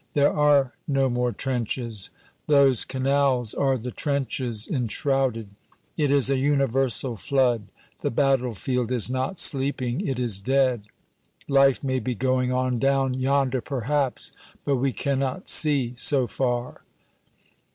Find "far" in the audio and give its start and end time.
16.25-16.81